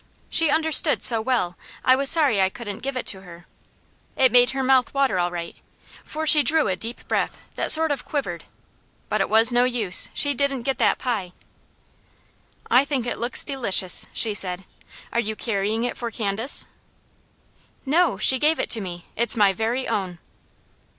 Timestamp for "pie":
10.97-11.33